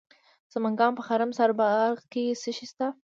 د 0.45 0.47
سمنګان 0.53 0.91
په 0.95 1.03
خرم 1.07 1.31
سارباغ 1.37 1.93
کې 2.11 2.25
څه 2.41 2.49
شی 2.57 2.65
شته؟ 2.71 2.87